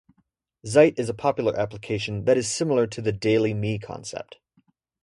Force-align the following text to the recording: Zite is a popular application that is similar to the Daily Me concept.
Zite 0.65 0.97
is 0.97 1.09
a 1.09 1.13
popular 1.13 1.55
application 1.55 2.25
that 2.25 2.35
is 2.35 2.49
similar 2.49 2.87
to 2.87 3.03
the 3.03 3.11
Daily 3.11 3.53
Me 3.53 3.77
concept. 3.77 4.37